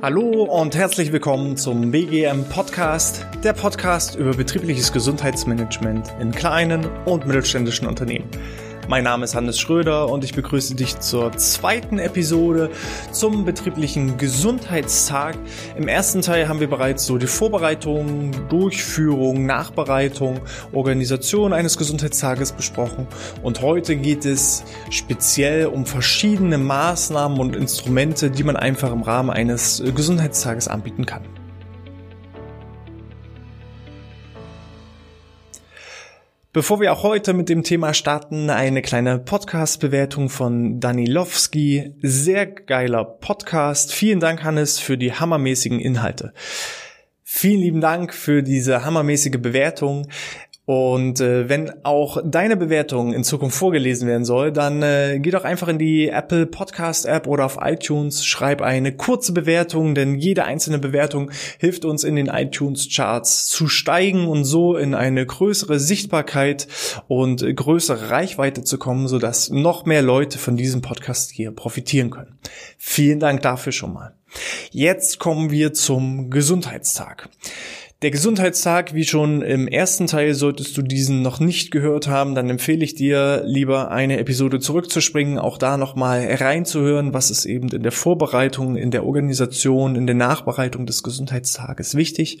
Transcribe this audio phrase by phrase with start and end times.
[0.00, 7.26] Hallo und herzlich willkommen zum BGM Podcast, der Podcast über betriebliches Gesundheitsmanagement in kleinen und
[7.26, 8.30] mittelständischen Unternehmen.
[8.88, 12.70] Mein Name ist Hannes Schröder und ich begrüße dich zur zweiten Episode
[13.12, 15.36] zum betrieblichen Gesundheitstag.
[15.76, 20.40] Im ersten Teil haben wir bereits so die Vorbereitung, Durchführung, Nachbereitung,
[20.72, 23.06] Organisation eines Gesundheitstages besprochen
[23.42, 29.28] und heute geht es speziell um verschiedene Maßnahmen und Instrumente, die man einfach im Rahmen
[29.28, 31.37] eines Gesundheitstages anbieten kann.
[36.58, 41.94] Bevor wir auch heute mit dem Thema starten, eine kleine Podcast-Bewertung von Danilowski.
[42.02, 43.92] Sehr geiler Podcast.
[43.92, 46.32] Vielen Dank, Hannes, für die hammermäßigen Inhalte.
[47.22, 50.08] Vielen lieben Dank für diese hammermäßige Bewertung.
[50.68, 55.44] Und äh, wenn auch deine Bewertung in Zukunft vorgelesen werden soll, dann äh, geh doch
[55.44, 60.44] einfach in die Apple Podcast App oder auf iTunes, schreib eine kurze Bewertung, denn jede
[60.44, 65.80] einzelne Bewertung hilft uns in den iTunes Charts zu steigen und so in eine größere
[65.80, 66.68] Sichtbarkeit
[67.06, 72.38] und größere Reichweite zu kommen, sodass noch mehr Leute von diesem Podcast hier profitieren können.
[72.76, 74.12] Vielen Dank dafür schon mal.
[74.70, 77.30] Jetzt kommen wir zum Gesundheitstag.
[78.00, 82.48] Der Gesundheitstag, wie schon im ersten Teil, solltest du diesen noch nicht gehört haben, dann
[82.48, 87.82] empfehle ich dir lieber eine Episode zurückzuspringen, auch da nochmal reinzuhören, was ist eben in
[87.82, 92.40] der Vorbereitung, in der Organisation, in der Nachbereitung des Gesundheitstages wichtig.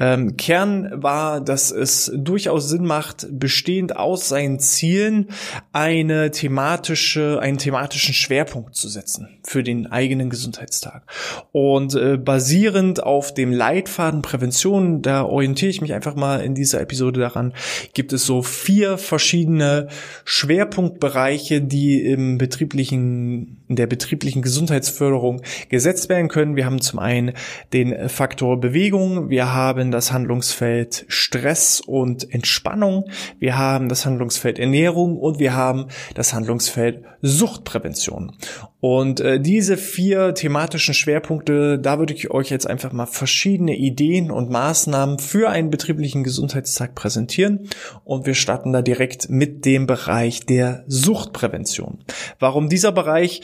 [0.00, 5.28] Ähm, Kern war, dass es durchaus Sinn macht, bestehend aus seinen Zielen
[5.72, 11.04] eine thematische, einen thematischen Schwerpunkt zu setzen für den eigenen Gesundheitstag.
[11.52, 16.80] Und äh, basierend auf dem Leitfaden Prävention, da orientiere ich mich einfach mal in dieser
[16.80, 17.54] Episode daran,
[17.92, 19.88] gibt es so vier verschiedene
[20.24, 26.56] Schwerpunktbereiche, die im betrieblichen, der betrieblichen Gesundheitsförderung gesetzt werden können.
[26.56, 27.32] Wir haben zum einen
[27.72, 34.58] den Faktor Bewegung, wir haben haben das Handlungsfeld Stress und Entspannung, wir haben das Handlungsfeld
[34.58, 38.36] Ernährung und wir haben das Handlungsfeld Suchtprävention.
[38.84, 44.30] Und äh, diese vier thematischen Schwerpunkte, da würde ich euch jetzt einfach mal verschiedene Ideen
[44.30, 47.70] und Maßnahmen für einen betrieblichen Gesundheitstag präsentieren.
[48.04, 52.04] Und wir starten da direkt mit dem Bereich der Suchtprävention.
[52.38, 53.40] Warum dieser Bereich?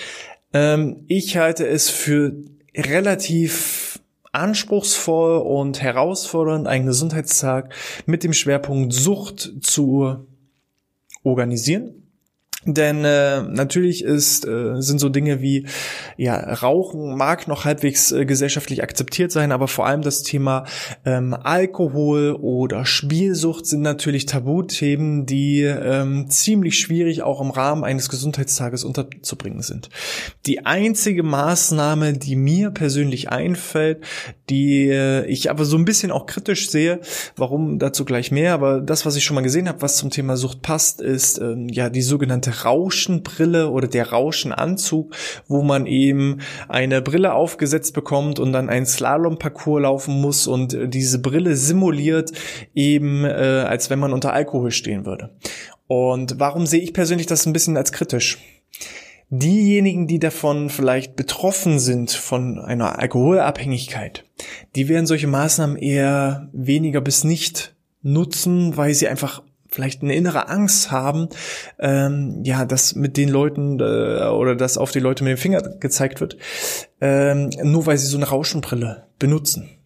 [0.52, 2.34] Ähm, ich halte es für
[2.76, 3.98] relativ
[4.32, 7.72] anspruchsvoll und herausfordernd, einen Gesundheitstag
[8.04, 10.26] mit dem Schwerpunkt Sucht zu
[11.22, 11.99] organisieren.
[12.66, 15.66] Denn äh, natürlich ist, äh, sind so Dinge wie
[16.18, 20.66] ja Rauchen mag noch halbwegs äh, gesellschaftlich akzeptiert sein, aber vor allem das Thema
[21.06, 28.10] ähm, Alkohol oder Spielsucht sind natürlich Tabuthemen, die ähm, ziemlich schwierig auch im Rahmen eines
[28.10, 29.88] Gesundheitstages unterzubringen sind.
[30.44, 34.04] Die einzige Maßnahme, die mir persönlich einfällt,
[34.50, 37.00] die äh, ich aber so ein bisschen auch kritisch sehe,
[37.36, 40.36] warum dazu gleich mehr, aber das, was ich schon mal gesehen habe, was zum Thema
[40.36, 45.14] Sucht passt, ist ähm, ja die sogenannte Rauschenbrille oder der Rauschenanzug,
[45.48, 46.38] wo man eben
[46.68, 52.32] eine Brille aufgesetzt bekommt und dann einen Slalomparcours laufen muss und diese Brille simuliert
[52.74, 55.30] eben, äh, als wenn man unter Alkohol stehen würde.
[55.86, 58.38] Und warum sehe ich persönlich das ein bisschen als kritisch?
[59.32, 64.24] Diejenigen, die davon vielleicht betroffen sind von einer Alkoholabhängigkeit,
[64.74, 70.48] die werden solche Maßnahmen eher weniger bis nicht nutzen, weil sie einfach vielleicht eine innere
[70.48, 71.28] Angst haben,
[71.78, 75.62] ähm, ja, dass mit den Leuten äh, oder dass auf die Leute mit dem Finger
[75.62, 76.36] gezeigt wird,
[77.00, 79.79] ähm, nur weil sie so eine Rauschenbrille benutzen.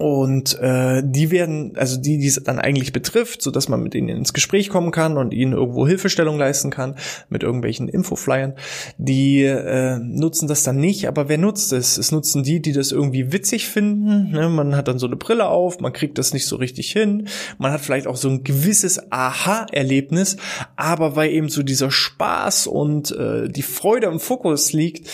[0.00, 3.94] Und äh, die werden, also die, die es dann eigentlich betrifft, so dass man mit
[3.94, 6.94] ihnen ins Gespräch kommen kann und ihnen irgendwo Hilfestellung leisten kann
[7.28, 8.54] mit irgendwelchen Infoflyern,
[8.96, 11.06] die äh, nutzen das dann nicht.
[11.06, 11.98] Aber wer nutzt es?
[11.98, 14.30] Es nutzen die, die das irgendwie witzig finden.
[14.30, 14.48] Ne?
[14.48, 17.28] Man hat dann so eine Brille auf, man kriegt das nicht so richtig hin.
[17.58, 20.38] Man hat vielleicht auch so ein gewisses Aha-Erlebnis,
[20.76, 25.10] aber weil eben so dieser Spaß und äh, die Freude im Fokus liegt,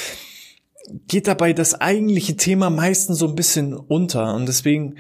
[1.09, 4.35] geht dabei das eigentliche Thema meistens so ein bisschen unter.
[4.35, 4.97] Und deswegen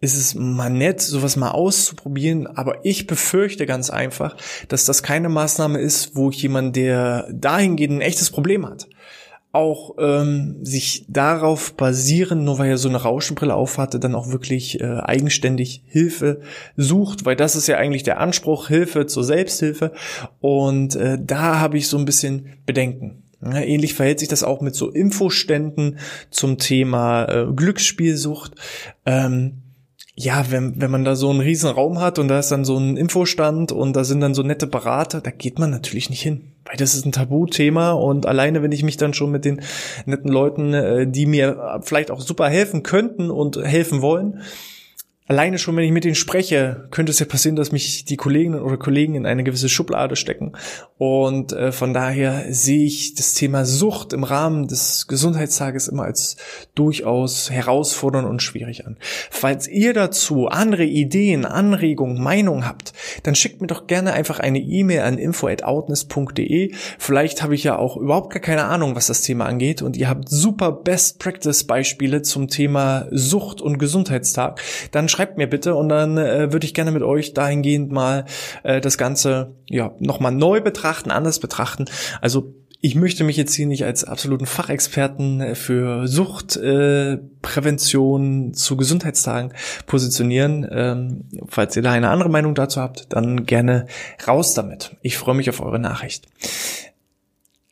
[0.00, 4.36] ist es mal nett, sowas mal auszuprobieren, aber ich befürchte ganz einfach,
[4.68, 8.88] dass das keine Maßnahme ist, wo jemand, der dahingehend ein echtes Problem hat,
[9.50, 14.80] auch ähm, sich darauf basieren, nur weil er so eine Rauschenbrille aufhatte, dann auch wirklich
[14.80, 16.42] äh, eigenständig Hilfe
[16.76, 19.92] sucht, weil das ist ja eigentlich der Anspruch, Hilfe zur Selbsthilfe.
[20.40, 23.24] Und äh, da habe ich so ein bisschen Bedenken.
[23.42, 25.98] Ähnlich verhält sich das auch mit so Infoständen
[26.30, 28.52] zum Thema äh, Glücksspielsucht.
[29.06, 29.62] Ähm,
[30.20, 32.76] ja, wenn, wenn man da so einen riesen Raum hat und da ist dann so
[32.76, 36.54] ein Infostand und da sind dann so nette Berater, da geht man natürlich nicht hin,
[36.64, 39.60] weil das ist ein Tabuthema und alleine, wenn ich mich dann schon mit den
[40.06, 44.40] netten Leuten, äh, die mir vielleicht auch super helfen könnten und helfen wollen,
[45.28, 48.60] alleine schon, wenn ich mit denen spreche, könnte es ja passieren, dass mich die Kolleginnen
[48.60, 50.52] oder Kollegen in eine gewisse Schublade stecken.
[50.96, 56.36] Und äh, von daher sehe ich das Thema Sucht im Rahmen des Gesundheitstages immer als
[56.74, 58.96] durchaus herausfordernd und schwierig an.
[59.30, 64.58] Falls ihr dazu andere Ideen, Anregungen, Meinungen habt, dann schickt mir doch gerne einfach eine
[64.58, 66.72] E-Mail an info@outness.de.
[66.98, 70.08] Vielleicht habe ich ja auch überhaupt gar keine Ahnung, was das Thema angeht und ihr
[70.08, 74.60] habt super Best Practice Beispiele zum Thema Sucht und Gesundheitstag.
[74.90, 78.24] Dann schreibt mir bitte und dann äh, würde ich gerne mit euch dahingehend mal
[78.62, 81.86] äh, das Ganze ja nochmal neu betrachten, anders betrachten.
[82.20, 88.76] Also ich möchte mich jetzt hier nicht als absoluten Fachexperten äh, für Suchtprävention äh, zu
[88.76, 89.54] Gesundheitstagen
[89.86, 90.64] positionieren.
[90.70, 93.86] Ähm, falls ihr da eine andere Meinung dazu habt, dann gerne
[94.24, 94.94] raus damit.
[95.02, 96.28] Ich freue mich auf eure Nachricht.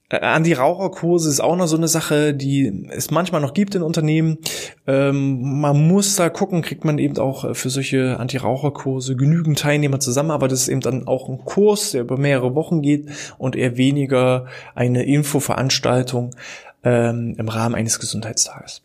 [0.09, 4.39] Äh, Anti-Raucherkurse ist auch noch so eine Sache, die es manchmal noch gibt in Unternehmen.
[4.87, 10.01] Ähm, man muss da gucken, kriegt man eben auch äh, für solche Anti-Raucherkurse genügend Teilnehmer
[10.01, 13.09] zusammen, aber das ist eben dann auch ein Kurs, der über mehrere Wochen geht
[13.39, 16.35] und eher weniger eine Infoveranstaltung
[16.85, 18.83] ähm, im Rahmen eines Gesundheitstages.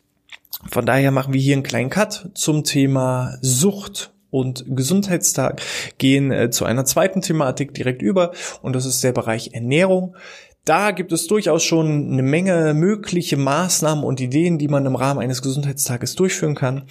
[0.70, 5.60] Von daher machen wir hier einen kleinen Cut zum Thema Sucht und Gesundheitstag,
[5.98, 8.32] gehen äh, zu einer zweiten Thematik direkt über
[8.62, 10.16] und das ist der Bereich Ernährung.
[10.64, 15.18] Da gibt es durchaus schon eine Menge mögliche Maßnahmen und Ideen, die man im Rahmen
[15.18, 16.84] eines Gesundheitstages durchführen kann.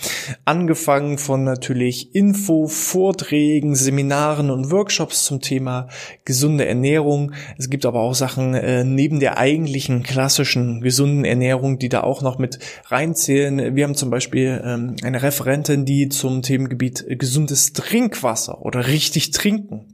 [0.43, 5.87] Angefangen von natürlich Info, Vorträgen, Seminaren und Workshops zum Thema
[6.25, 7.31] gesunde Ernährung.
[7.57, 12.21] Es gibt aber auch Sachen äh, neben der eigentlichen klassischen gesunden Ernährung, die da auch
[12.21, 13.73] noch mit reinzählen.
[13.73, 19.85] Wir haben zum Beispiel ähm, eine Referentin, die zum Themengebiet gesundes Trinkwasser oder richtig trinken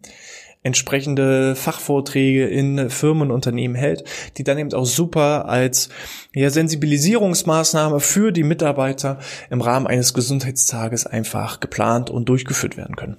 [0.67, 4.03] entsprechende Fachvorträge in Firmen und Unternehmen hält,
[4.37, 5.89] die dann eben auch super als
[6.33, 9.17] ja, Sensibilisierungsmaßnahme für die Mitarbeiter
[9.49, 13.17] im Rahmen eines Gesundheitstages einfach geplant und durchgeführt werden können.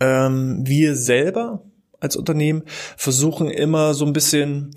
[0.00, 1.62] Ähm, wir selber
[2.00, 2.62] als Unternehmen
[2.96, 4.72] versuchen immer so ein bisschen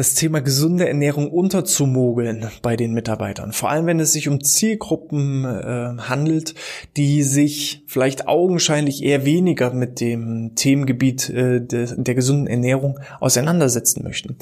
[0.00, 3.52] das Thema gesunde Ernährung unterzumogeln bei den Mitarbeitern.
[3.52, 6.54] Vor allem, wenn es sich um Zielgruppen äh, handelt,
[6.96, 14.02] die sich vielleicht augenscheinlich eher weniger mit dem Themengebiet äh, de, der gesunden Ernährung auseinandersetzen
[14.02, 14.36] möchten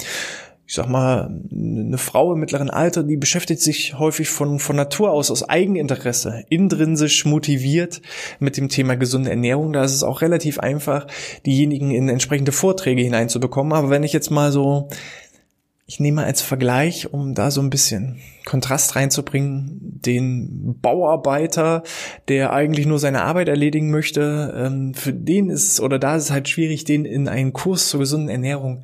[0.69, 5.09] ich sag mal, eine Frau im mittleren Alter, die beschäftigt sich häufig von, von Natur
[5.09, 8.03] aus, aus Eigeninteresse, intrinsisch motiviert
[8.37, 9.73] mit dem Thema gesunde Ernährung.
[9.73, 11.07] Da ist es auch relativ einfach,
[11.47, 13.73] diejenigen in entsprechende Vorträge hineinzubekommen.
[13.73, 14.89] Aber wenn ich jetzt mal so
[15.89, 21.81] ich nehme als Vergleich, um da so ein bisschen Kontrast reinzubringen, den Bauarbeiter,
[22.27, 26.31] der eigentlich nur seine Arbeit erledigen möchte, ähm, für den ist oder da ist es
[26.31, 28.83] halt schwierig, den in einen Kurs zur gesunden Ernährung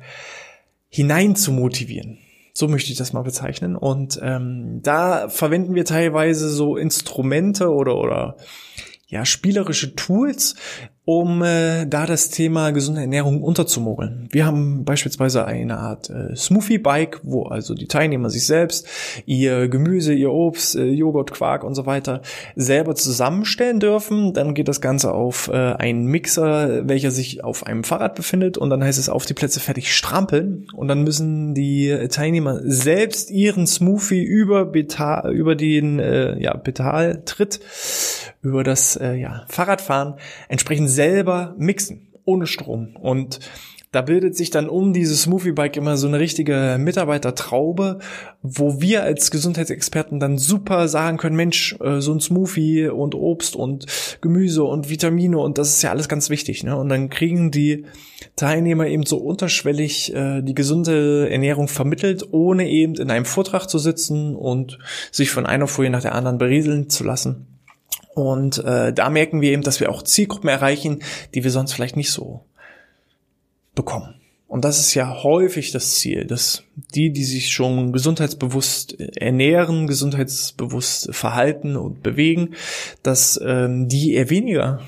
[0.88, 2.18] hinein zu motivieren.
[2.52, 3.76] So möchte ich das mal bezeichnen.
[3.76, 8.36] Und ähm, da verwenden wir teilweise so Instrumente oder oder
[9.06, 10.56] ja spielerische Tools,
[11.06, 14.28] um äh, da das Thema gesunde Ernährung unterzumogeln.
[14.32, 18.88] Wir haben beispielsweise eine Art äh, Smoothie-Bike, wo also die Teilnehmer sich selbst
[19.24, 22.22] ihr Gemüse, ihr Obst, äh, Joghurt, Quark und so weiter
[22.56, 24.32] selber zusammenstellen dürfen.
[24.32, 28.68] Dann geht das Ganze auf äh, einen Mixer, welcher sich auf einem Fahrrad befindet und
[28.70, 33.68] dann heißt es auf die Plätze fertig strampeln und dann müssen die Teilnehmer selbst ihren
[33.68, 37.60] Smoothie über Betal, über den äh, ja, Betaltritt
[38.46, 40.14] über das äh, ja, Fahrradfahren
[40.48, 42.96] entsprechend selber mixen, ohne Strom.
[42.96, 43.38] Und
[43.96, 48.00] da bildet sich dann um dieses Smoothie Bike immer so eine richtige Mitarbeitertraube,
[48.42, 53.56] wo wir als Gesundheitsexperten dann super sagen können, Mensch, äh, so ein Smoothie und Obst
[53.56, 53.86] und
[54.20, 56.62] Gemüse und Vitamine und das ist ja alles ganz wichtig.
[56.62, 56.76] Ne?
[56.76, 57.86] Und dann kriegen die
[58.34, 63.78] Teilnehmer eben so unterschwellig äh, die gesunde Ernährung vermittelt, ohne eben in einem Vortrag zu
[63.78, 64.78] sitzen und
[65.10, 67.55] sich von einer Folie nach der anderen berieseln zu lassen.
[68.16, 71.00] Und äh, da merken wir eben, dass wir auch Zielgruppen erreichen,
[71.34, 72.46] die wir sonst vielleicht nicht so
[73.74, 74.14] bekommen.
[74.48, 76.62] Und das ist ja häufig das Ziel, dass
[76.94, 82.54] die, die sich schon gesundheitsbewusst ernähren, gesundheitsbewusst verhalten und bewegen,
[83.02, 84.80] dass ähm, die eher weniger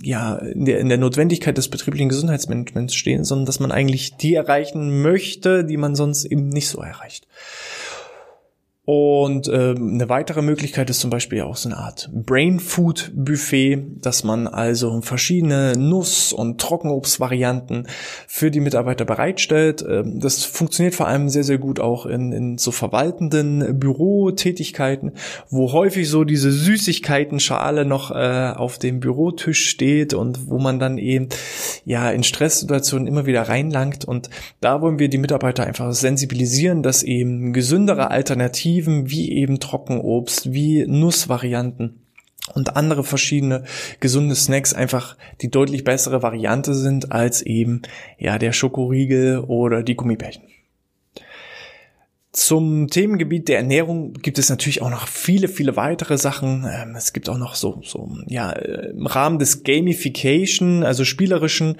[0.00, 4.32] ja, in der, in der Notwendigkeit des betrieblichen Gesundheitsmanagements stehen, sondern dass man eigentlich die
[4.32, 7.26] erreichen möchte, die man sonst eben nicht so erreicht.
[8.84, 13.80] Und ähm, eine weitere Möglichkeit ist zum Beispiel auch so eine Art Brain Food Buffet,
[14.00, 17.86] dass man also verschiedene Nuss- und Trockenobstvarianten
[18.26, 19.84] für die Mitarbeiter bereitstellt.
[19.88, 25.12] Ähm, das funktioniert vor allem sehr, sehr gut auch in, in so verwaltenden Bürotätigkeiten,
[25.48, 30.98] wo häufig so diese Süßigkeiten-Schale noch äh, auf dem Bürotisch steht und wo man dann
[30.98, 31.28] eben
[31.84, 34.04] ja in Stresssituationen immer wieder reinlangt.
[34.04, 34.28] Und
[34.60, 40.52] da wollen wir die Mitarbeiter einfach sensibilisieren, dass eben gesündere Alternativen Alternativen wie eben Trockenobst,
[40.52, 42.00] wie Nussvarianten
[42.54, 43.64] und andere verschiedene
[44.00, 47.82] gesunde Snacks einfach die deutlich bessere Variante sind als eben
[48.18, 50.42] ja der Schokoriegel oder die Gummibärchen.
[52.34, 56.66] Zum Themengebiet der Ernährung gibt es natürlich auch noch viele, viele weitere Sachen.
[56.66, 61.76] Ähm, es gibt auch noch so, so ja, im Rahmen des Gamification, also spielerischen,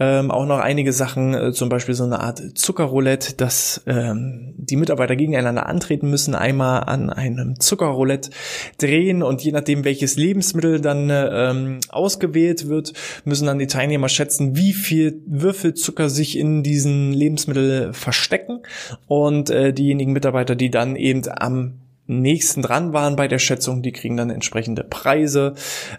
[0.00, 4.74] ähm, auch noch einige Sachen, äh, zum Beispiel so eine Art Zuckerroulette, dass ähm, die
[4.74, 8.30] Mitarbeiter gegeneinander antreten müssen, einmal an einem Zuckerroulette
[8.78, 12.92] drehen und je nachdem, welches Lebensmittel dann ähm, ausgewählt wird,
[13.24, 18.62] müssen dann die Teilnehmer schätzen, wie viel Würfelzucker sich in diesen Lebensmittel verstecken
[19.06, 23.82] und äh, die diejenigen Mitarbeiter, die dann eben am nächsten dran waren bei der Schätzung,
[23.82, 25.54] die kriegen dann entsprechende Preise,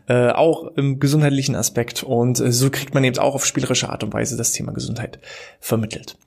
[0.07, 2.03] äh, auch im gesundheitlichen Aspekt.
[2.03, 5.19] Und äh, so kriegt man eben auch auf spielerische Art und Weise das Thema Gesundheit
[5.59, 6.17] vermittelt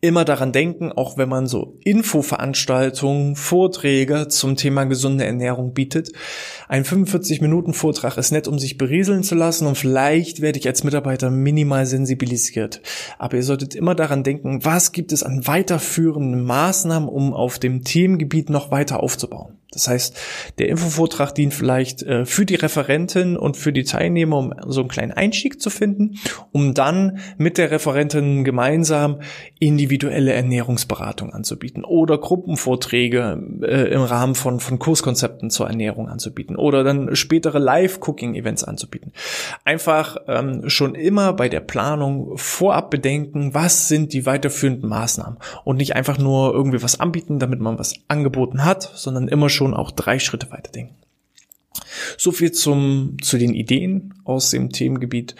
[0.00, 6.12] immer daran denken, auch wenn man so Infoveranstaltungen, Vorträge zum Thema gesunde Ernährung bietet.
[6.68, 11.30] Ein 45-Minuten-Vortrag ist nett, um sich berieseln zu lassen und vielleicht werde ich als Mitarbeiter
[11.30, 12.80] minimal sensibilisiert.
[13.18, 17.84] Aber ihr solltet immer daran denken, was gibt es an weiterführenden Maßnahmen, um auf dem
[17.84, 19.59] Themengebiet noch weiter aufzubauen.
[19.72, 20.18] Das heißt,
[20.58, 24.88] der Infovortrag dient vielleicht äh, für die Referentin und für die Teilnehmer, um so einen
[24.88, 26.16] kleinen Einstieg zu finden,
[26.50, 29.20] um dann mit der Referentin gemeinsam
[29.60, 36.82] individuelle Ernährungsberatung anzubieten oder Gruppenvorträge äh, im Rahmen von, von Kurskonzepten zur Ernährung anzubieten oder
[36.82, 39.12] dann spätere Live-Cooking-Events anzubieten.
[39.64, 45.76] Einfach ähm, schon immer bei der Planung vorab bedenken, was sind die weiterführenden Maßnahmen und
[45.76, 49.74] nicht einfach nur irgendwie was anbieten, damit man was angeboten hat, sondern immer schon schon
[49.74, 50.94] auch drei Schritte weiter denken.
[52.16, 55.36] So viel zum, zu den Ideen aus dem Themengebiet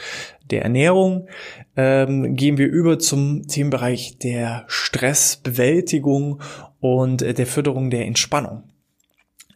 [0.50, 1.26] der Ernährung.
[1.74, 6.42] Ähm, gehen wir über zum Themenbereich der Stressbewältigung
[6.80, 8.64] und äh, der Förderung der Entspannung.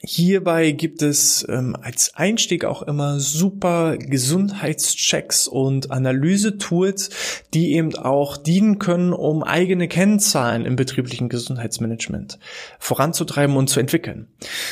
[0.06, 8.37] Hierbei gibt es ähm, als Einstieg auch immer super Gesundheitschecks und Analysetools, die eben auch
[8.37, 12.38] dienen können, um eigene Kennzahlen im betrieblichen Gesundheitsmanagement
[12.78, 14.28] voranzutreiben und zu entwickeln.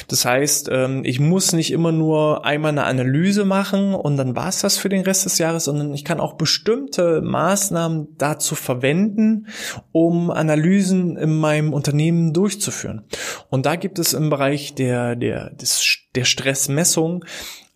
[0.09, 4.49] Das heißt, ähm, ich muss nicht immer nur einmal eine Analyse machen und dann war
[4.49, 9.47] es das für den Rest des Jahres, sondern ich kann auch bestimmte Maßnahmen dazu verwenden,
[9.93, 13.05] um Analysen in meinem Unternehmen durchzuführen.
[13.49, 17.25] Und da gibt es im Bereich der der, des, der Stressmessung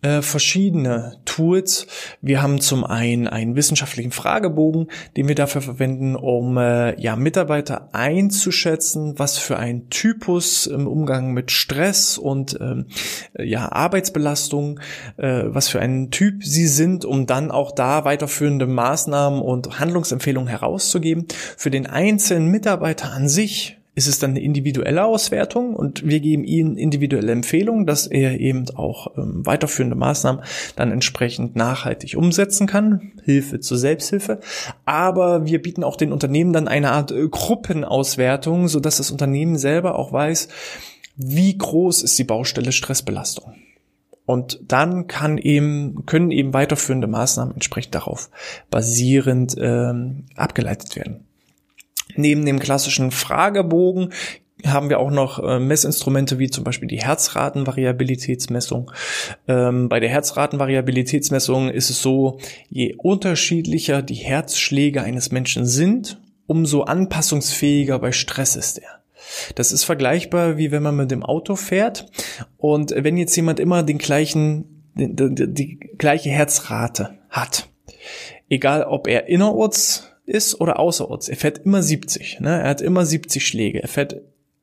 [0.03, 1.87] äh, verschiedene Tools.
[2.21, 7.89] Wir haben zum einen einen wissenschaftlichen Fragebogen, den wir dafür verwenden, um äh, ja Mitarbeiter
[7.93, 12.85] einzuschätzen, was für ein Typus im Umgang mit Stress und ähm,
[13.39, 14.79] ja Arbeitsbelastung,
[15.17, 20.47] äh, was für ein Typ sie sind, um dann auch da weiterführende Maßnahmen und Handlungsempfehlungen
[20.47, 21.25] herauszugeben.
[21.57, 26.43] Für den einzelnen Mitarbeiter an sich ist es dann eine individuelle Auswertung und wir geben
[26.43, 30.43] Ihnen individuelle Empfehlungen, dass er eben auch ähm, weiterführende Maßnahmen
[30.75, 33.13] dann entsprechend nachhaltig umsetzen kann.
[33.25, 34.39] Hilfe zur Selbsthilfe.
[34.85, 39.57] Aber wir bieten auch den Unternehmen dann eine Art äh, Gruppenauswertung, so dass das Unternehmen
[39.57, 40.47] selber auch weiß,
[41.15, 43.55] wie groß ist die Baustelle Stressbelastung.
[44.27, 48.29] Und dann kann eben, können eben weiterführende Maßnahmen entsprechend darauf
[48.69, 51.26] basierend ähm, abgeleitet werden.
[52.15, 54.13] Neben dem klassischen Fragebogen
[54.65, 58.91] haben wir auch noch äh, Messinstrumente wie zum Beispiel die Herzratenvariabilitätsmessung.
[59.47, 66.83] Ähm, bei der Herzratenvariabilitätsmessung ist es so, je unterschiedlicher die Herzschläge eines Menschen sind, umso
[66.83, 68.89] anpassungsfähiger bei Stress ist er.
[69.55, 72.09] Das ist vergleichbar wie wenn man mit dem Auto fährt
[72.57, 77.67] und wenn jetzt jemand immer den gleichen, die, die, die gleiche Herzrate hat,
[78.49, 81.29] egal ob er innerorts ist oder außerorts.
[81.29, 82.39] Er fährt immer 70.
[82.41, 82.61] Ne?
[82.61, 83.81] Er hat immer 70 Schläge.
[83.81, 84.17] Er fährt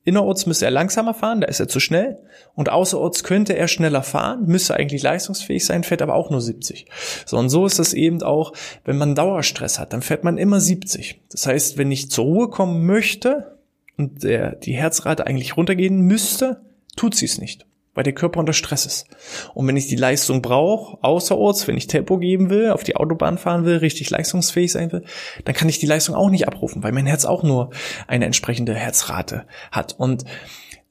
[0.05, 2.19] innerorts müsste er langsamer fahren, da ist er zu schnell.
[2.53, 6.85] Und außerorts könnte er schneller fahren, müsste eigentlich leistungsfähig sein, fährt aber auch nur 70.
[7.25, 8.53] So, und so ist das eben auch,
[8.85, 11.21] wenn man Dauerstress hat, dann fährt man immer 70.
[11.31, 13.57] Das heißt, wenn ich zur Ruhe kommen möchte
[13.97, 16.61] und der, die Herzrate eigentlich runtergehen müsste,
[16.95, 19.07] tut sie es nicht weil der Körper unter Stress ist.
[19.53, 23.39] Und wenn ich die Leistung brauche, außerorts, wenn ich Tempo geben will, auf die Autobahn
[23.39, 25.03] fahren will, richtig leistungsfähig sein will,
[25.45, 27.71] dann kann ich die Leistung auch nicht abrufen, weil mein Herz auch nur
[28.07, 29.95] eine entsprechende Herzrate hat.
[29.97, 30.25] Und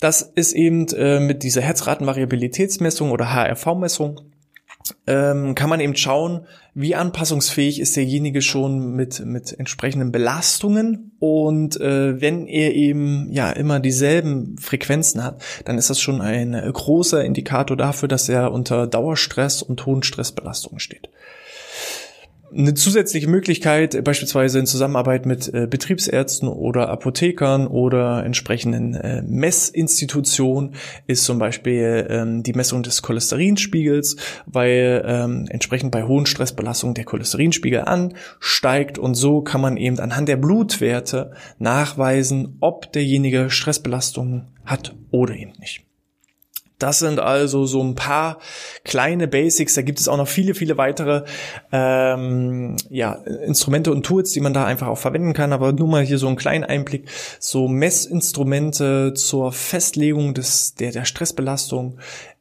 [0.01, 4.21] Das ist eben äh, mit dieser Herzratenvariabilitätsmessung oder HRV-Messung
[5.07, 11.13] ähm, kann man eben schauen, wie anpassungsfähig ist derjenige schon mit, mit entsprechenden Belastungen.
[11.21, 16.53] Und äh, wenn er eben ja immer dieselben Frequenzen hat, dann ist das schon ein
[16.53, 21.09] großer Indikator dafür, dass er unter Dauerstress und hohen Stressbelastungen steht
[22.57, 30.75] eine zusätzliche Möglichkeit, beispielsweise in Zusammenarbeit mit äh, Betriebsärzten oder Apothekern oder entsprechenden äh, Messinstitutionen,
[31.07, 37.05] ist zum Beispiel ähm, die Messung des Cholesterinspiegels, weil ähm, entsprechend bei hohen Stressbelastungen der
[37.05, 44.95] Cholesterinspiegel ansteigt und so kann man eben anhand der Blutwerte nachweisen, ob derjenige Stressbelastungen hat
[45.11, 45.84] oder eben nicht.
[46.79, 48.39] Das sind also so ein paar
[48.85, 49.75] kleine Basics.
[49.75, 51.25] Da gibt es auch noch viele, viele weitere
[51.73, 55.53] ähm, ja, Instrumente und Tools, die man da einfach auch verwenden kann.
[55.53, 57.09] Aber nur mal hier so einen kleinen Einblick.
[57.39, 61.99] So Messinstrumente zur Festlegung des, der, der Stressbelastung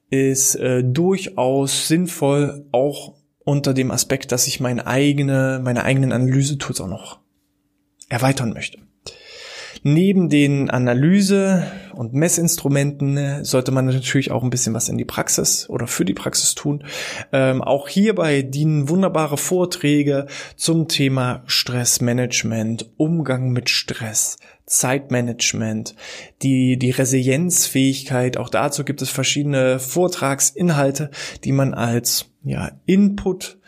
[0.10, 3.14] ist äh, durchaus sinnvoll, auch
[3.46, 7.20] unter dem Aspekt, dass ich meine eigene, meine eigenen Analysetools auch noch
[8.10, 8.80] erweitern möchte.
[9.86, 15.04] Neben den Analyse- und Messinstrumenten äh, sollte man natürlich auch ein bisschen was in die
[15.04, 16.86] Praxis oder für die Praxis tun.
[17.34, 25.96] Ähm, auch hierbei dienen wunderbare Vorträge zum Thema Stressmanagement, Umgang mit Stress, Zeitmanagement,
[26.42, 28.38] die, die Resilienzfähigkeit.
[28.38, 31.12] Auch dazu gibt es verschiedene Vortragsinhalte,
[31.44, 33.60] die man als ja, Input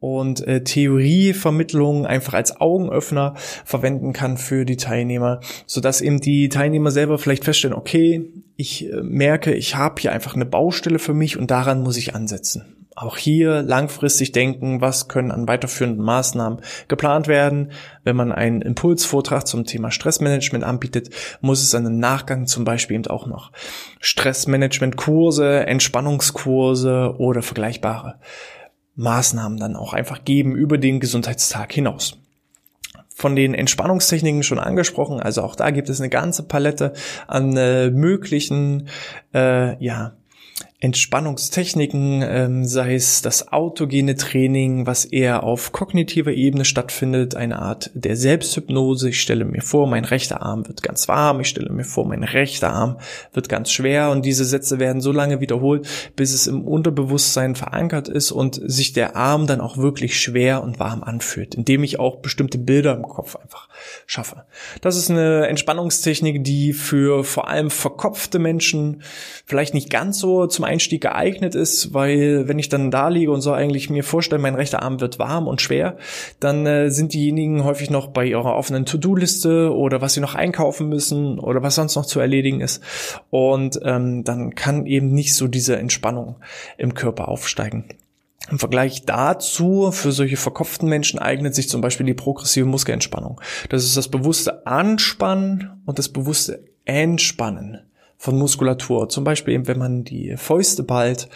[0.00, 6.48] und äh, Theorievermittlung einfach als Augenöffner verwenden kann für die Teilnehmer, so dass eben die
[6.48, 11.14] Teilnehmer selber vielleicht feststellen, okay, ich äh, merke, ich habe hier einfach eine Baustelle für
[11.14, 12.74] mich und daran muss ich ansetzen.
[12.94, 17.70] Auch hier langfristig denken, was können an weiterführenden Maßnahmen geplant werden.
[18.02, 22.96] Wenn man einen Impulsvortrag zum Thema Stressmanagement anbietet, muss es dann im Nachgang zum Beispiel
[22.96, 23.52] eben auch noch
[24.00, 28.16] Stressmanagement-Kurse, Entspannungskurse oder vergleichbare
[28.98, 32.18] Maßnahmen dann auch einfach geben über den Gesundheitstag hinaus
[33.14, 35.18] von den Entspannungstechniken schon angesprochen.
[35.18, 36.92] Also auch da gibt es eine ganze Palette
[37.26, 38.88] an äh, möglichen
[39.34, 40.16] äh, ja,
[40.80, 47.90] Entspannungstechniken, ähm, sei es das autogene Training, was eher auf kognitiver Ebene stattfindet, eine Art
[47.94, 49.08] der Selbsthypnose.
[49.08, 52.22] Ich stelle mir vor, mein rechter Arm wird ganz warm, ich stelle mir vor, mein
[52.22, 52.98] rechter Arm
[53.32, 58.06] wird ganz schwer und diese Sätze werden so lange wiederholt, bis es im Unterbewusstsein verankert
[58.06, 62.18] ist und sich der Arm dann auch wirklich schwer und warm anfühlt, indem ich auch
[62.18, 63.68] bestimmte Bilder im Kopf einfach
[64.06, 64.44] schaffe.
[64.80, 69.02] Das ist eine Entspannungstechnik, die für vor allem verkopfte Menschen
[69.44, 73.40] vielleicht nicht ganz so zum Einstieg geeignet ist, weil wenn ich dann da liege und
[73.40, 75.96] so eigentlich mir vorstelle, mein rechter Arm wird warm und schwer,
[76.38, 80.88] dann äh, sind diejenigen häufig noch bei ihrer offenen To-Do-Liste oder was sie noch einkaufen
[80.88, 82.82] müssen oder was sonst noch zu erledigen ist.
[83.30, 86.36] Und ähm, dann kann eben nicht so diese Entspannung
[86.76, 87.84] im Körper aufsteigen.
[88.50, 93.40] Im Vergleich dazu, für solche verkopften Menschen eignet sich zum Beispiel die progressive Muskelentspannung.
[93.68, 97.80] Das ist das bewusste Anspannen und das bewusste Entspannen
[98.18, 99.08] von Muskulatur.
[99.08, 101.28] Zum Beispiel eben, wenn man die Fäuste ballt,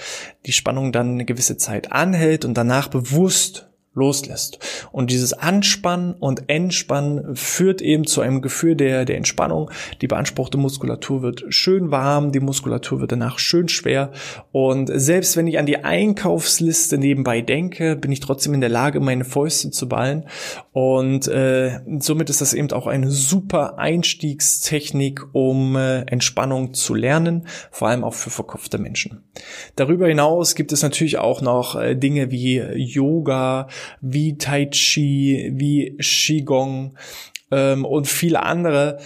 [0.46, 4.58] die Spannung dann eine gewisse Zeit anhält und danach bewusst loslässt.
[4.90, 9.70] Und dieses Anspannen und Entspannen führt eben zu einem Gefühl der, der Entspannung.
[10.00, 14.12] Die beanspruchte Muskulatur wird schön warm, die Muskulatur wird danach schön schwer.
[14.50, 19.00] Und selbst wenn ich an die Einkaufsliste nebenbei denke, bin ich trotzdem in der Lage,
[19.00, 20.26] meine Fäuste zu ballen.
[20.72, 27.46] Und äh, somit ist das eben auch eine super Einstiegstechnik, um äh, Entspannung zu lernen,
[27.70, 29.22] vor allem auch für verkopfte Menschen.
[29.76, 33.68] Darüber hinaus gibt es natürlich auch noch äh, Dinge wie Yoga,
[34.00, 36.96] wie Tai Chi, wie Qigong
[37.50, 38.98] ähm, und viele andere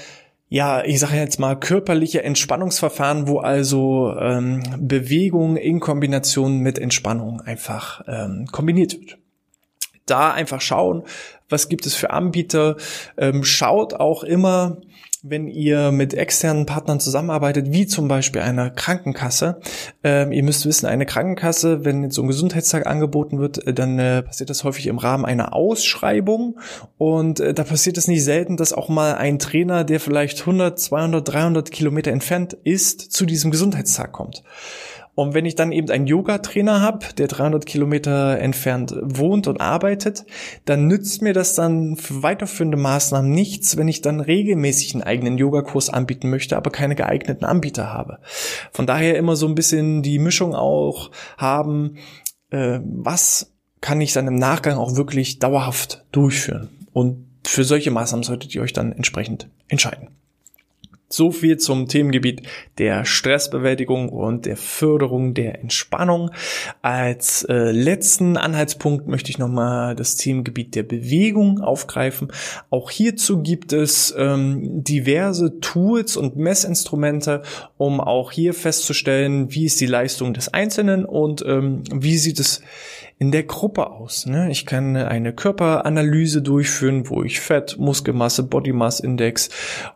[0.48, 7.40] ja, ich sage jetzt mal körperliche Entspannungsverfahren, wo also ähm, Bewegung in Kombination mit Entspannung
[7.40, 9.18] einfach ähm, kombiniert wird.
[10.06, 11.02] Da einfach schauen,
[11.48, 12.76] was gibt es für Anbieter.
[13.16, 14.80] Ähm, schaut auch immer,
[15.28, 19.60] wenn ihr mit externen Partnern zusammenarbeitet, wie zum Beispiel einer Krankenkasse.
[20.04, 23.98] Ähm, ihr müsst wissen, eine Krankenkasse, wenn jetzt so ein Gesundheitstag angeboten wird, äh, dann
[23.98, 26.58] äh, passiert das häufig im Rahmen einer Ausschreibung.
[26.98, 30.78] Und äh, da passiert es nicht selten, dass auch mal ein Trainer, der vielleicht 100,
[30.78, 34.42] 200, 300 Kilometer entfernt ist, zu diesem Gesundheitstag kommt.
[35.16, 40.26] Und wenn ich dann eben einen Yoga-Trainer habe, der 300 Kilometer entfernt wohnt und arbeitet,
[40.66, 45.38] dann nützt mir das dann für weiterführende Maßnahmen nichts, wenn ich dann regelmäßig einen eigenen
[45.38, 48.18] Yogakurs anbieten möchte, aber keine geeigneten Anbieter habe.
[48.72, 51.96] Von daher immer so ein bisschen die Mischung auch haben,
[52.50, 56.68] äh, was kann ich dann im Nachgang auch wirklich dauerhaft durchführen.
[56.92, 60.15] Und für solche Maßnahmen solltet ihr euch dann entsprechend entscheiden.
[61.08, 62.42] So viel zum Themengebiet
[62.78, 66.32] der Stressbewältigung und der Förderung der Entspannung.
[66.82, 72.32] Als äh, letzten Anhaltspunkt möchte ich nochmal das Themengebiet der Bewegung aufgreifen.
[72.70, 77.42] Auch hierzu gibt es ähm, diverse Tools und Messinstrumente,
[77.76, 82.62] um auch hier festzustellen, wie ist die Leistung des Einzelnen und ähm, wie sieht es
[83.18, 84.26] in der Gruppe aus.
[84.26, 84.50] Ne?
[84.50, 89.48] Ich kann eine Körperanalyse durchführen, wo ich Fett, Muskelmasse, Body Mass Index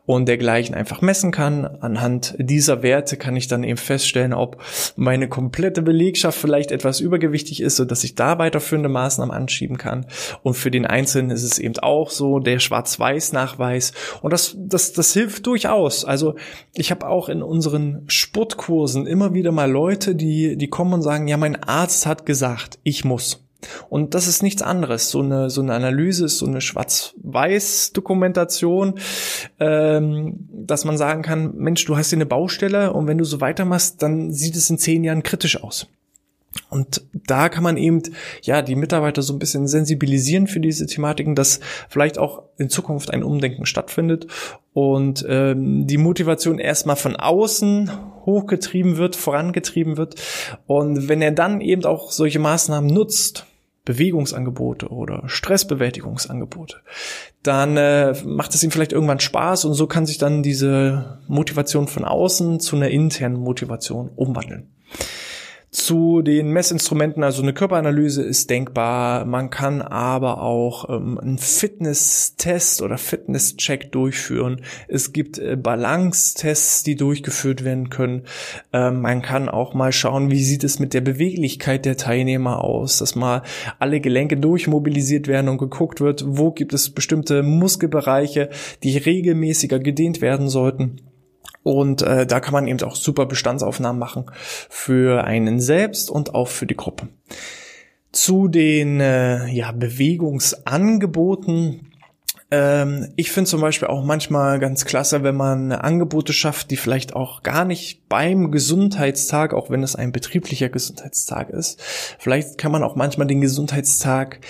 [0.06, 1.66] und dergleichen einfach messen kann.
[1.66, 4.62] Anhand dieser Werte kann ich dann eben feststellen, ob
[4.96, 10.06] meine komplette Belegschaft vielleicht etwas übergewichtig ist, so dass ich da weiterführende Maßnahmen anschieben kann.
[10.42, 13.92] Und für den Einzelnen ist es eben auch so der Schwarz-Weiß-Nachweis.
[14.22, 16.06] Und das, das, das hilft durchaus.
[16.06, 16.36] Also
[16.72, 21.28] ich habe auch in unseren Sportkursen immer wieder mal Leute, die, die kommen und sagen,
[21.28, 23.44] ja, mein Arzt hat gesagt, ich muss.
[23.88, 25.10] Und das ist nichts anderes.
[25.10, 28.94] So eine, so eine Analyse ist so eine Schwarz-Weiß-Dokumentation,
[29.58, 33.40] ähm, dass man sagen kann, Mensch, du hast hier eine Baustelle und wenn du so
[33.40, 35.86] weitermachst, dann sieht es in zehn Jahren kritisch aus.
[36.68, 38.02] Und da kann man eben
[38.42, 43.12] ja die Mitarbeiter so ein bisschen sensibilisieren für diese Thematiken, dass vielleicht auch in Zukunft
[43.12, 44.26] ein Umdenken stattfindet
[44.72, 47.90] und ähm, die Motivation erstmal von außen
[48.26, 50.16] hochgetrieben wird, vorangetrieben wird.
[50.66, 53.46] Und wenn er dann eben auch solche Maßnahmen nutzt,
[53.84, 56.76] Bewegungsangebote oder Stressbewältigungsangebote,
[57.42, 61.88] dann äh, macht es ihm vielleicht irgendwann Spaß und so kann sich dann diese Motivation
[61.88, 64.68] von außen zu einer internen Motivation umwandeln
[65.70, 69.24] zu den Messinstrumenten, also eine Körperanalyse ist denkbar.
[69.24, 74.62] Man kann aber auch ähm, einen Fitness-Test oder Fitness-Check durchführen.
[74.88, 78.24] Es gibt äh, Balance-Tests, die durchgeführt werden können.
[78.72, 82.98] Ähm, man kann auch mal schauen, wie sieht es mit der Beweglichkeit der Teilnehmer aus,
[82.98, 83.42] dass mal
[83.78, 88.50] alle Gelenke durchmobilisiert werden und geguckt wird, wo gibt es bestimmte Muskelbereiche,
[88.82, 91.00] die regelmäßiger gedehnt werden sollten.
[91.70, 94.24] Und äh, da kann man eben auch super Bestandsaufnahmen machen
[94.68, 97.06] für einen selbst und auch für die Gruppe.
[98.10, 101.86] Zu den äh, ja, Bewegungsangeboten
[102.50, 107.14] ähm, ich finde zum Beispiel auch manchmal ganz klasse, wenn man Angebote schafft, die vielleicht
[107.14, 111.80] auch gar nicht beim Gesundheitstag, auch wenn es ein betrieblicher Gesundheitstag ist,
[112.18, 114.40] vielleicht kann man auch manchmal den Gesundheitstag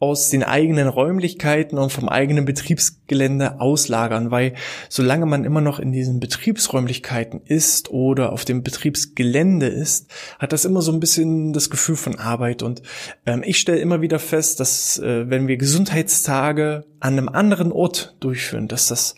[0.00, 4.54] aus den eigenen Räumlichkeiten und vom eigenen Betriebsgelände auslagern, weil
[4.88, 10.64] solange man immer noch in diesen Betriebsräumlichkeiten ist oder auf dem Betriebsgelände ist, hat das
[10.64, 12.62] immer so ein bisschen das Gefühl von Arbeit.
[12.62, 12.80] Und
[13.26, 18.16] ähm, ich stelle immer wieder fest, dass äh, wenn wir Gesundheitstage an einem anderen Ort
[18.20, 19.14] durchführen, dass das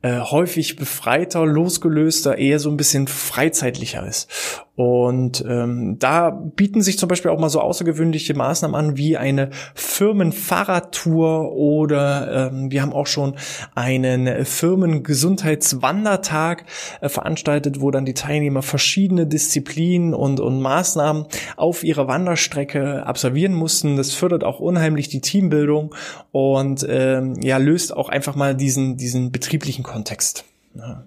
[0.00, 4.28] äh, häufig befreiter, losgelöster, eher so ein bisschen freizeitlicher ist.
[4.74, 9.50] Und ähm, da bieten sich zum Beispiel auch mal so außergewöhnliche Maßnahmen an, wie eine
[9.74, 13.34] Firmenfahrradtour oder ähm, wir haben auch schon
[13.74, 16.64] einen Firmengesundheitswandertag
[17.02, 23.52] äh, veranstaltet, wo dann die Teilnehmer verschiedene Disziplinen und, und Maßnahmen auf ihrer Wanderstrecke absolvieren
[23.52, 23.98] mussten.
[23.98, 25.94] Das fördert auch unheimlich die Teambildung
[26.30, 30.46] und ähm, ja löst auch einfach mal diesen diesen betrieblichen Kontext.
[30.74, 31.04] Ja.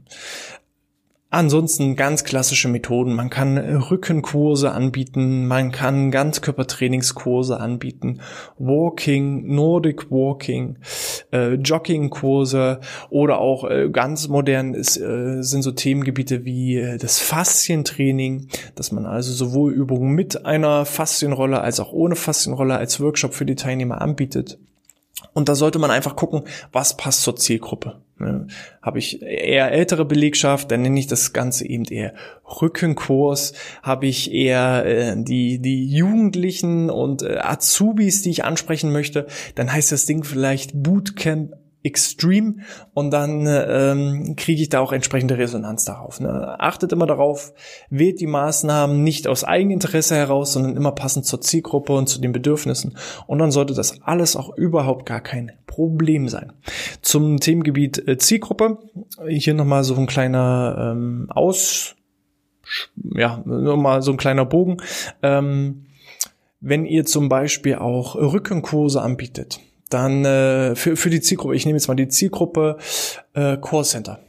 [1.31, 3.13] Ansonsten ganz klassische Methoden.
[3.13, 8.21] Man kann Rückenkurse anbieten, man kann Ganzkörpertrainingskurse anbieten,
[8.57, 10.77] Walking, Nordic Walking,
[11.33, 17.19] äh, Joggingkurse oder auch äh, ganz modern ist, äh, sind so Themengebiete wie äh, das
[17.19, 23.33] Faszientraining, dass man also sowohl Übungen mit einer Faszienrolle als auch ohne Faszienrolle als Workshop
[23.33, 24.59] für die Teilnehmer anbietet.
[25.33, 28.04] Und da sollte man einfach gucken, was passt zur Zielgruppe.
[28.17, 28.47] Ne?
[28.81, 32.13] Habe ich eher ältere Belegschaft, dann nenne ich das Ganze eben eher
[32.61, 33.53] Rückenkurs.
[33.83, 39.71] Habe ich eher äh, die, die Jugendlichen und äh, Azubis, die ich ansprechen möchte, dann
[39.71, 41.53] heißt das Ding vielleicht Bootcamp
[41.85, 42.55] Extreme
[42.93, 46.19] und dann ähm, kriege ich da auch entsprechende Resonanz darauf.
[46.19, 46.55] Ne?
[46.59, 47.53] Achtet immer darauf,
[47.89, 52.31] wählt die Maßnahmen nicht aus Eigeninteresse heraus, sondern immer passend zur Zielgruppe und zu den
[52.31, 52.97] Bedürfnissen.
[53.27, 56.53] Und dann sollte das alles auch überhaupt gar kein Problem sein.
[57.01, 58.79] Zum Themengebiet äh, Zielgruppe,
[59.27, 61.95] hier nochmal so ein kleiner ähm, Aus,
[63.13, 64.77] ja, nochmal so ein kleiner Bogen.
[65.21, 65.85] Ähm,
[66.61, 71.77] wenn ihr zum Beispiel auch Rückenkurse anbietet, dann äh, für, für die Zielgruppe, ich nehme
[71.77, 72.77] jetzt mal die Zielgruppe
[73.33, 74.19] äh, Callcenter.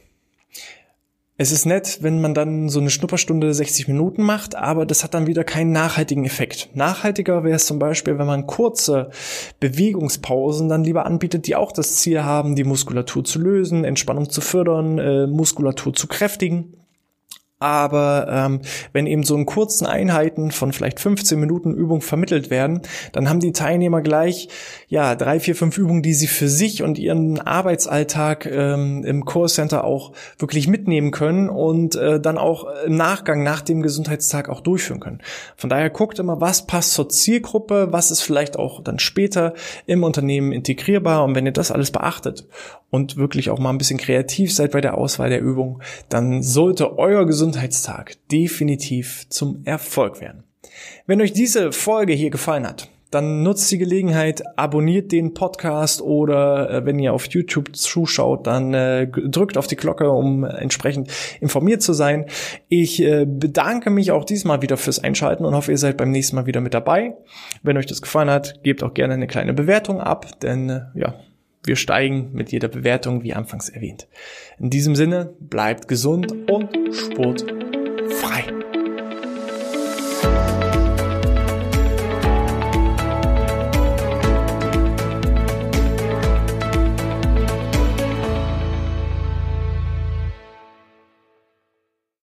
[1.39, 5.13] Es ist nett, wenn man dann so eine Schnupperstunde 60 Minuten macht, aber das hat
[5.13, 6.69] dann wieder keinen nachhaltigen Effekt.
[6.73, 9.11] Nachhaltiger wäre es zum Beispiel, wenn man kurze
[9.59, 14.41] Bewegungspausen dann lieber anbietet, die auch das Ziel haben, die Muskulatur zu lösen, Entspannung zu
[14.41, 16.73] fördern, äh, Muskulatur zu kräftigen
[17.59, 18.61] Aber ähm,
[18.93, 22.81] wenn eben so in kurzen Einheiten von vielleicht 15 Minuten Übung vermittelt werden,
[23.13, 24.49] dann haben die Teilnehmer gleich
[24.89, 29.49] ja drei, vier, fünf Übungen, die sie für sich und ihren Arbeitsalltag ähm, im Core
[29.49, 34.61] Center auch wirklich mitnehmen können und äh, dann auch im Nachgang nach dem Gesundheitstag auch
[34.61, 35.21] durchführen können.
[35.55, 39.55] Von daher guckt immer, was passt zur Zielgruppe, was ist vielleicht auch dann später
[39.87, 42.47] im Unternehmen integrierbar und wenn ihr das alles beachtet
[42.91, 46.97] und wirklich auch mal ein bisschen kreativ seid bei der Auswahl der Übung, dann sollte
[46.99, 50.43] euer Gesundheitstag Gesundheitstag definitiv zum Erfolg werden.
[51.05, 56.69] Wenn euch diese Folge hier gefallen hat, dann nutzt die Gelegenheit, abonniert den Podcast oder
[56.69, 61.81] äh, wenn ihr auf YouTube zuschaut, dann äh, drückt auf die Glocke, um entsprechend informiert
[61.81, 62.25] zu sein.
[62.67, 66.35] Ich äh, bedanke mich auch diesmal wieder fürs Einschalten und hoffe, ihr seid beim nächsten
[66.35, 67.15] Mal wieder mit dabei.
[67.63, 71.15] Wenn euch das gefallen hat, gebt auch gerne eine kleine Bewertung ab, denn ja,
[71.67, 74.07] wir steigen mit jeder Bewertung, wie anfangs erwähnt.
[74.59, 78.66] In diesem Sinne, bleibt gesund und sportfrei.